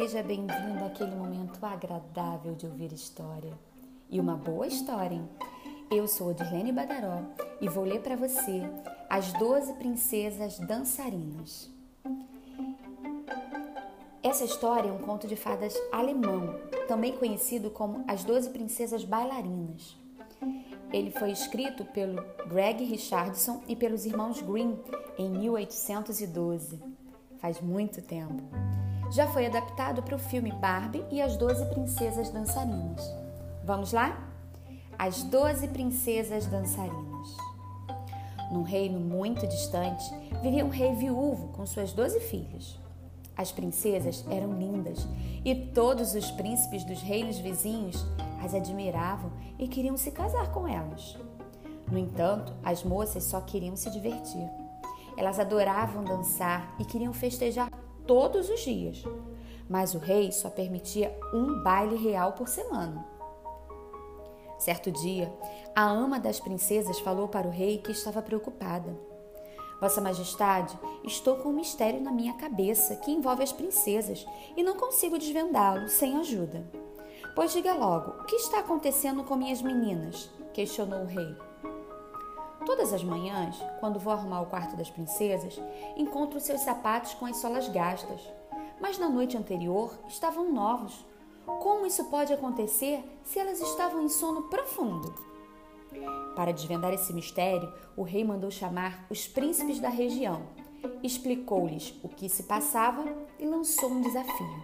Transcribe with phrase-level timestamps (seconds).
[0.00, 3.52] Seja bem-vindo àquele momento agradável de ouvir história.
[4.08, 5.28] E uma boa história, hein?
[5.90, 7.20] Eu sou Odirlene Badaró
[7.60, 8.62] e vou ler para você
[9.10, 11.70] As Doze Princesas Dançarinas.
[14.22, 16.58] Essa história é um conto de fadas alemão,
[16.88, 19.98] também conhecido como As Doze Princesas Bailarinas.
[20.90, 24.78] Ele foi escrito pelo Greg Richardson e pelos irmãos Grimm
[25.18, 26.82] em 1812.
[27.38, 28.69] Faz muito tempo
[29.10, 33.02] já foi adaptado para o filme Barbie e as Doze Princesas Dançarinas.
[33.64, 34.28] Vamos lá?
[34.96, 37.36] As Doze Princesas Dançarinas.
[38.52, 40.04] Num reino muito distante,
[40.42, 42.78] vivia um rei viúvo com suas doze filhas.
[43.36, 45.06] As princesas eram lindas
[45.44, 48.04] e todos os príncipes dos reinos vizinhos
[48.42, 51.16] as admiravam e queriam se casar com elas.
[51.90, 54.48] No entanto, as moças só queriam se divertir.
[55.16, 57.70] Elas adoravam dançar e queriam festejar
[58.10, 59.04] todos os dias,
[59.68, 63.06] mas o rei só permitia um baile real por semana.
[64.58, 65.32] Certo dia,
[65.76, 68.98] a ama das princesas falou para o rei que estava preocupada.
[69.80, 74.76] Vossa Majestade, estou com um mistério na minha cabeça que envolve as princesas e não
[74.76, 76.68] consigo desvendá-lo sem ajuda.
[77.36, 80.28] Pois diga logo, o que está acontecendo com minhas meninas?
[80.52, 81.49] questionou o rei.
[82.70, 85.60] Todas as manhãs, quando vou arrumar o quarto das princesas,
[85.96, 88.20] encontro seus sapatos com as solas gastas.
[88.80, 91.04] Mas na noite anterior estavam novos.
[91.44, 95.12] Como isso pode acontecer se elas estavam em sono profundo?
[96.36, 100.40] Para desvendar esse mistério, o rei mandou chamar os príncipes da região,
[101.02, 103.04] explicou-lhes o que se passava
[103.36, 104.62] e lançou um desafio.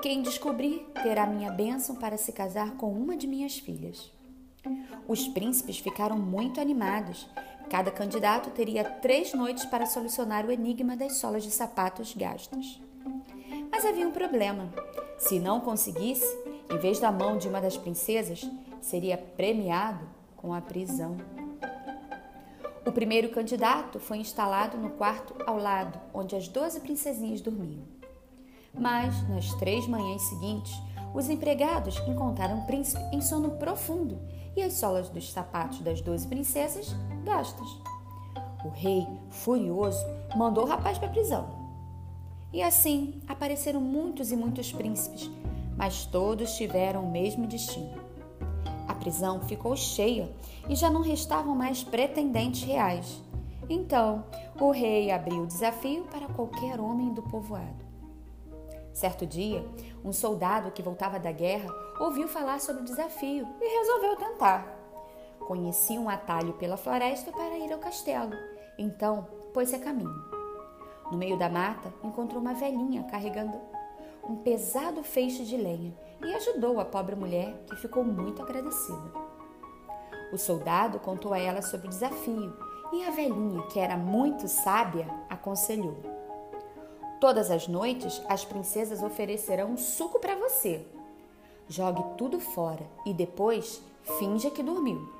[0.00, 4.12] Quem descobrir terá minha bênção para se casar com uma de minhas filhas.
[5.06, 7.28] Os príncipes ficaram muito animados.
[7.68, 12.80] Cada candidato teria três noites para solucionar o enigma das solas de sapatos gastas.
[13.70, 14.72] Mas havia um problema.
[15.18, 16.26] Se não conseguisse,
[16.70, 18.48] em vez da mão de uma das princesas,
[18.80, 21.16] seria premiado com a prisão.
[22.86, 27.82] O primeiro candidato foi instalado no quarto ao lado, onde as doze princesinhas dormiam.
[28.78, 30.74] Mas, nas três manhãs seguintes,
[31.14, 34.18] os empregados encontraram o príncipe em sono profundo
[34.56, 36.94] e as solas dos sapatos das doze princesas
[37.24, 37.68] gastas.
[38.64, 40.04] O rei, furioso,
[40.36, 41.48] mandou o rapaz para a prisão.
[42.52, 45.30] E assim apareceram muitos e muitos príncipes,
[45.76, 48.00] mas todos tiveram o mesmo destino.
[48.86, 50.30] A prisão ficou cheia
[50.68, 53.20] e já não restavam mais pretendentes reais.
[53.68, 54.24] Então,
[54.60, 57.83] o rei abriu o desafio para qualquer homem do povoado.
[58.94, 59.66] Certo dia,
[60.04, 61.68] um soldado que voltava da guerra
[61.98, 64.64] ouviu falar sobre o desafio e resolveu tentar.
[65.40, 68.32] Conhecia um atalho pela floresta para ir ao castelo,
[68.78, 70.14] então pôs-se a caminho.
[71.10, 73.60] No meio da mata, encontrou uma velhinha carregando
[74.22, 75.92] um pesado feixe de lenha
[76.24, 79.12] e ajudou a pobre mulher, que ficou muito agradecida.
[80.32, 82.56] O soldado contou a ela sobre o desafio
[82.92, 85.96] e a velhinha, que era muito sábia, aconselhou:
[87.24, 90.84] Todas as noites, as princesas oferecerão um suco para você.
[91.66, 93.80] Jogue tudo fora e depois
[94.18, 95.10] finja que dormiu.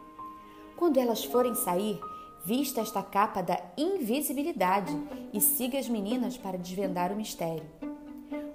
[0.77, 1.99] Quando elas forem sair,
[2.45, 4.93] vista esta capa da invisibilidade
[5.33, 7.65] e siga as meninas para desvendar o mistério.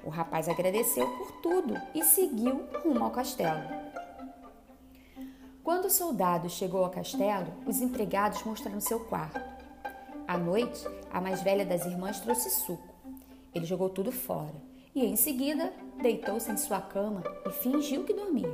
[0.04, 3.64] O rapaz agradeceu por tudo e seguiu rumo ao castelo.
[5.64, 9.42] Quando o soldado chegou ao castelo, os empregados mostraram seu quarto.
[10.28, 13.00] À noite, a mais velha das irmãs trouxe suco.
[13.59, 14.56] Ele jogou tudo fora
[14.96, 18.50] e, em seguida, deitou-se em sua cama e fingiu que dormia.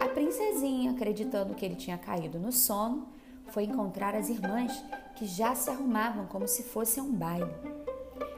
[0.00, 3.06] A princesinha, acreditando que ele tinha caído no sono,
[3.48, 4.82] foi encontrar as irmãs
[5.14, 7.52] que já se arrumavam como se fosse um baile.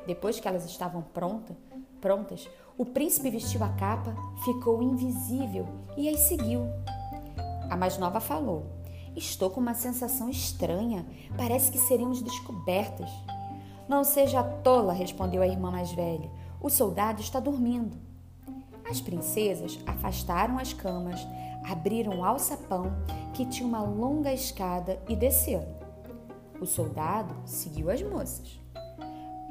[0.08, 1.56] Depois que elas estavam pronta,
[2.00, 4.12] prontas, o príncipe vestiu a capa,
[4.44, 6.62] ficou invisível e as seguiu.
[7.70, 8.66] A mais nova falou:
[9.14, 11.06] Estou com uma sensação estranha.
[11.36, 13.08] Parece que seríamos descobertas.
[13.86, 16.30] Não seja tola, respondeu a irmã mais velha.
[16.60, 17.98] O soldado está dormindo.
[18.88, 21.20] As princesas afastaram as camas,
[21.70, 22.92] abriram o alçapão,
[23.34, 25.68] que tinha uma longa escada, e desceram.
[26.60, 28.58] O soldado seguiu as moças.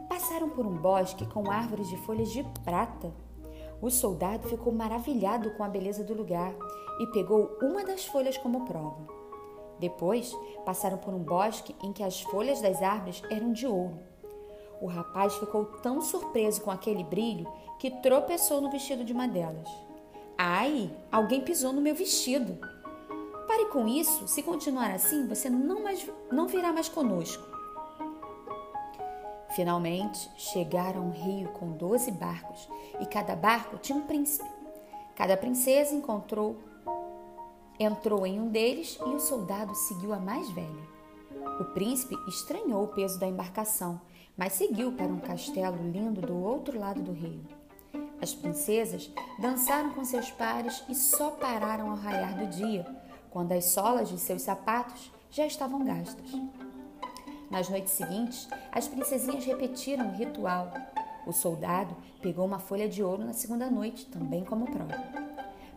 [0.09, 3.11] Passaram por um bosque com árvores de folhas de prata.
[3.79, 6.55] O soldado ficou maravilhado com a beleza do lugar
[6.99, 9.05] e pegou uma das folhas como prova.
[9.79, 10.35] Depois,
[10.65, 14.12] passaram por um bosque em que as folhas das árvores eram de ouro.
[14.83, 17.49] O rapaz ficou tão surpreso com aquele brilho
[17.79, 19.69] que tropeçou no vestido de uma delas.
[20.37, 22.57] Ai, alguém pisou no meu vestido.
[23.47, 27.41] Pare com isso, se continuar assim, você não, mais, não virá mais conosco.
[29.55, 32.67] Finalmente chegaram a um rio com doze barcos
[32.99, 34.49] e cada barco tinha um príncipe.
[35.15, 36.57] Cada princesa encontrou,
[37.79, 40.91] entrou em um deles e o soldado seguiu a mais velha.
[41.61, 44.01] O príncipe estranhou o peso da embarcação,
[44.37, 47.41] mas seguiu para um castelo lindo do outro lado do rio.
[48.21, 52.85] As princesas dançaram com seus pares e só pararam ao raiar do dia,
[53.29, 56.31] quando as solas de seus sapatos já estavam gastas.
[57.49, 60.71] Nas noites seguintes, as princesinhas repetiram o ritual.
[61.27, 64.97] O soldado pegou uma folha de ouro na segunda noite, também como prova.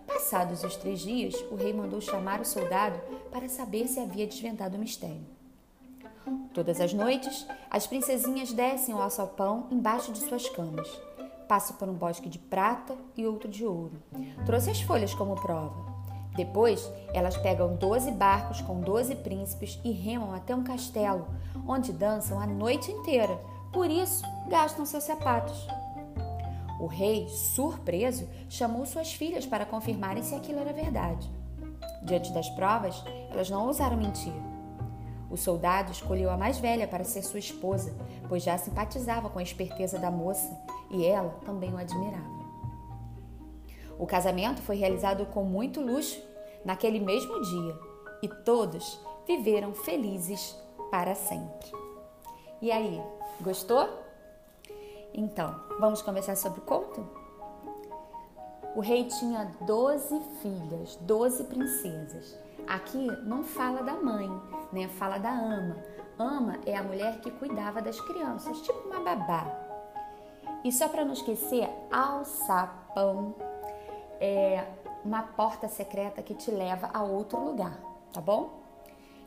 [0.06, 2.98] Passados os três dias, o rei mandou chamar o soldado
[3.30, 5.35] para saber se havia desvendado o mistério.
[6.52, 10.88] Todas as noites, as princesinhas descem ao alçapão embaixo de suas camas.
[11.48, 14.02] Passam por um bosque de prata e outro de ouro.
[14.44, 15.94] Trouxe as folhas como prova.
[16.34, 21.26] Depois, elas pegam doze barcos com doze príncipes e remam até um castelo,
[21.66, 23.40] onde dançam a noite inteira.
[23.72, 25.66] Por isso, gastam seus sapatos.
[26.80, 31.30] O rei, surpreso, chamou suas filhas para confirmarem se aquilo era verdade.
[32.02, 34.32] Diante das provas, elas não ousaram mentir.
[35.30, 37.94] O soldado escolheu a mais velha para ser sua esposa,
[38.28, 40.56] pois já simpatizava com a esperteza da moça
[40.90, 42.36] e ela também o admirava.
[43.98, 46.20] O casamento foi realizado com muito luxo
[46.64, 47.78] naquele mesmo dia
[48.22, 50.56] e todos viveram felizes
[50.90, 51.70] para sempre.
[52.60, 53.02] E aí,
[53.40, 53.88] gostou?
[55.12, 57.25] Então, vamos conversar sobre o conto?
[58.76, 62.38] O rei tinha doze filhas, doze princesas.
[62.68, 64.28] Aqui não fala da mãe,
[64.70, 64.86] né?
[64.86, 65.78] Fala da ama.
[66.18, 69.46] Ama é a mulher que cuidava das crianças, tipo uma babá.
[70.62, 73.34] E só para não esquecer, alçapão
[74.20, 74.62] é
[75.02, 77.80] uma porta secreta que te leva a outro lugar,
[78.12, 78.60] tá bom?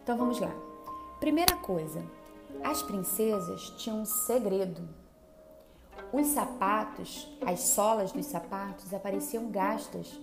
[0.04, 0.52] Então vamos lá.
[1.20, 2.06] Primeira coisa,
[2.64, 4.88] as princesas tinham um segredo.
[6.12, 10.20] Os sapatos, as solas dos sapatos apareciam gastas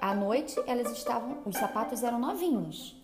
[0.00, 3.00] à noite, elas estavam, os sapatos eram novinhos.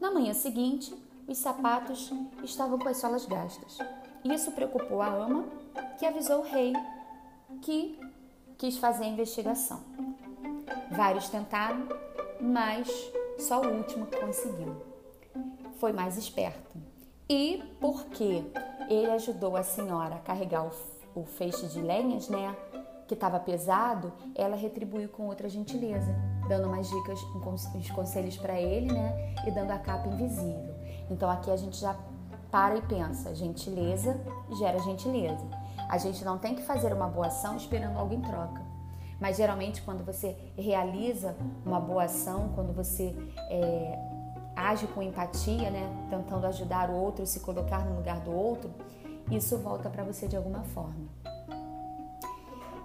[0.00, 0.94] Na manhã seguinte,
[1.26, 2.12] os sapatos
[2.44, 3.78] estavam com as solas gastas.
[4.24, 5.46] Isso preocupou a ama,
[5.98, 6.72] que avisou o rei,
[7.62, 7.98] que
[8.56, 9.80] quis fazer a investigação.
[10.90, 11.88] Vários tentaram,
[12.40, 12.88] mas
[13.38, 14.76] só o último conseguiu.
[15.78, 16.76] Foi mais esperto.
[17.28, 18.44] E porque
[18.88, 22.54] ele ajudou a senhora a carregar o, o feixe de lenhas, né?
[23.08, 26.14] que estava pesado, ela retribuiu com outra gentileza,
[26.46, 27.18] dando umas dicas,
[27.74, 29.34] uns conselhos para ele, né?
[29.46, 30.74] E dando a capa invisível.
[31.10, 31.96] Então aqui a gente já
[32.50, 34.20] para e pensa: gentileza
[34.58, 35.44] gera gentileza.
[35.88, 38.68] A gente não tem que fazer uma boa ação esperando algo em troca.
[39.18, 43.16] Mas geralmente, quando você realiza uma boa ação, quando você
[43.50, 43.98] é,
[44.58, 48.70] age com empatia, né, tentando ajudar o outro, se colocar no lugar do outro,
[49.30, 51.06] isso volta para você de alguma forma.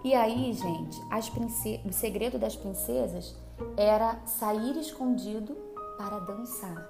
[0.04, 1.02] E aí, gente,
[1.88, 3.36] o segredo das princesas
[3.78, 5.56] era sair escondido
[5.98, 6.90] para dançar.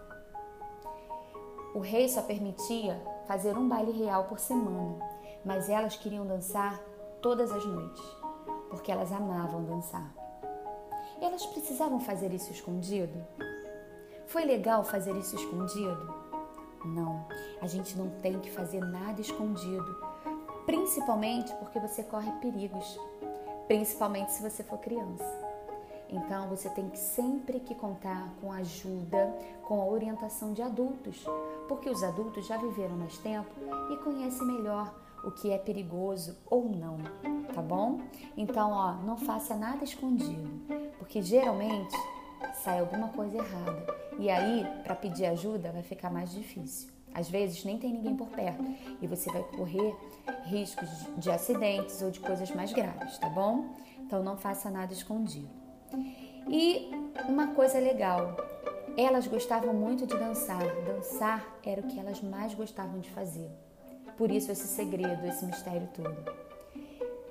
[1.76, 4.98] O rei só permitia fazer um baile real por semana,
[5.46, 6.80] mas elas queriam dançar
[7.22, 8.04] todas as noites,
[8.70, 10.14] porque elas amavam dançar.
[11.22, 13.24] Elas precisavam fazer isso escondido?
[14.34, 16.12] Foi legal fazer isso escondido?
[16.84, 17.24] Não,
[17.62, 19.96] a gente não tem que fazer nada escondido,
[20.66, 23.00] principalmente porque você corre perigos,
[23.68, 25.24] principalmente se você for criança.
[26.10, 29.32] Então você tem que sempre que contar com a ajuda,
[29.68, 31.24] com a orientação de adultos,
[31.68, 33.52] porque os adultos já viveram mais tempo
[33.92, 34.92] e conhecem melhor
[35.24, 36.98] o que é perigoso ou não,
[37.54, 38.02] tá bom?
[38.36, 40.50] Então, ó, não faça nada escondido,
[40.98, 41.96] porque geralmente
[42.64, 46.90] sai alguma coisa errada e aí para pedir ajuda vai ficar mais difícil.
[47.14, 48.64] Às vezes nem tem ninguém por perto
[49.02, 49.96] e você vai correr
[50.46, 53.66] riscos de acidentes ou de coisas mais graves, tá bom?
[54.00, 55.50] Então não faça nada escondido.
[56.50, 56.90] E
[57.28, 58.36] uma coisa legal,
[58.98, 60.64] elas gostavam muito de dançar.
[60.86, 63.50] Dançar era o que elas mais gostavam de fazer.
[64.18, 66.34] Por isso esse segredo, esse mistério todo.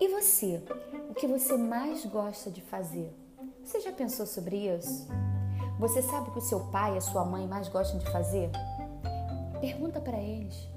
[0.01, 0.63] E você?
[1.11, 3.13] O que você mais gosta de fazer?
[3.63, 5.07] Você já pensou sobre isso?
[5.83, 8.53] Você sabe o que o seu pai e a sua mãe mais gostam de fazer?
[9.61, 10.69] Pergunta para eles.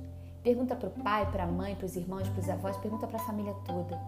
[0.42, 3.18] Pergunta para o pai, para a mãe, para os irmãos, para os avós, pergunta para
[3.18, 4.02] a família toda.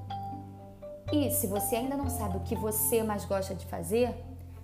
[1.13, 4.11] E se você ainda não sabe o que você mais gosta de fazer,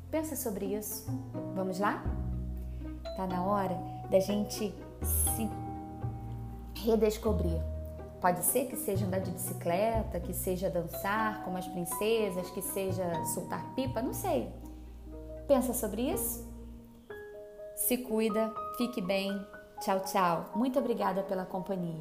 [0.10, 1.06] pensa sobre isso.
[1.54, 2.04] Vamos lá?
[3.16, 3.78] Tá na hora
[4.10, 4.74] da gente
[5.04, 5.50] se
[6.74, 7.62] redescobrir.
[8.20, 13.24] Pode ser que seja andar de bicicleta, que seja dançar como as princesas, que seja
[13.36, 14.52] soltar pipa, não sei.
[15.48, 16.52] Pensa sobre isso?
[17.76, 19.32] Se cuida, fique bem,
[19.84, 20.50] Tchau, tchau.
[20.56, 22.00] Muito obrigada pela companhia.